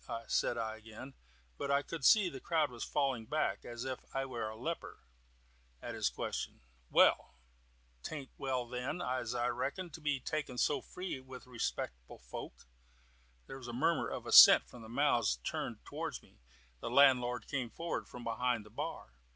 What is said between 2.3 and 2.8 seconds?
crowd